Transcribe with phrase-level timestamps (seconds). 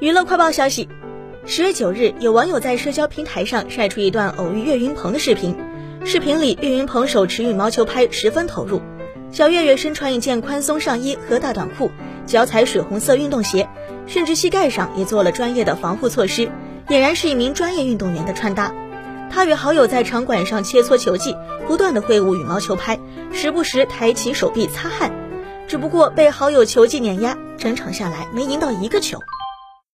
[0.00, 0.88] 娱乐快报消息，
[1.44, 5.56] 十月九日，有网友在社交平台上晒出一段偶遇岳云鹏的视频。
[6.04, 8.80] 视频里，岳云鹏手持羽毛球拍，十分投入。
[9.32, 11.90] 小岳岳身穿一件宽松上衣和大短裤，
[12.26, 13.68] 脚踩水红色运动鞋，
[14.06, 16.48] 甚至膝盖上也做了专业的防护措施，
[16.86, 18.72] 俨然是一名专业运动员的穿搭。
[19.28, 21.34] 他与好友在场馆上切磋球技，
[21.66, 23.00] 不断的挥舞羽毛球拍，
[23.32, 25.10] 时不时抬起手臂擦汗。
[25.66, 29.18] 只不过被好友球技碾压，整场下来没赢到一个球。